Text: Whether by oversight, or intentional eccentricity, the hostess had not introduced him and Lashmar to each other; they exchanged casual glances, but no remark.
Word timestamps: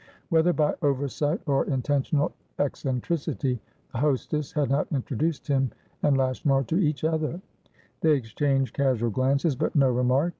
Whether 0.29 0.51
by 0.51 0.73
oversight, 0.81 1.41
or 1.45 1.65
intentional 1.67 2.33
eccentricity, 2.57 3.61
the 3.91 3.99
hostess 3.99 4.51
had 4.51 4.71
not 4.71 4.87
introduced 4.91 5.47
him 5.47 5.69
and 6.01 6.17
Lashmar 6.17 6.63
to 6.69 6.77
each 6.79 7.03
other; 7.03 7.39
they 7.99 8.13
exchanged 8.15 8.73
casual 8.75 9.11
glances, 9.11 9.55
but 9.55 9.75
no 9.75 9.91
remark. 9.91 10.29